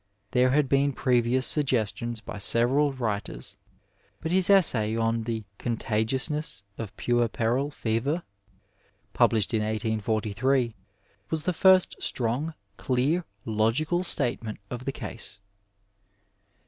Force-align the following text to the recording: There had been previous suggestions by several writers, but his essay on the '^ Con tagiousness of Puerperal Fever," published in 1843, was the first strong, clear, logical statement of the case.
There 0.31 0.49
had 0.49 0.67
been 0.67 0.93
previous 0.93 1.45
suggestions 1.45 2.21
by 2.21 2.39
several 2.39 2.91
writers, 2.91 3.55
but 4.19 4.31
his 4.31 4.49
essay 4.49 4.97
on 4.97 5.25
the 5.25 5.41
'^ 5.41 5.43
Con 5.59 5.77
tagiousness 5.77 6.63
of 6.75 6.97
Puerperal 6.97 7.69
Fever," 7.71 8.23
published 9.13 9.53
in 9.53 9.59
1843, 9.59 10.73
was 11.29 11.43
the 11.43 11.53
first 11.53 11.97
strong, 12.01 12.55
clear, 12.77 13.25
logical 13.45 14.03
statement 14.03 14.57
of 14.71 14.85
the 14.85 14.91
case. 14.91 15.37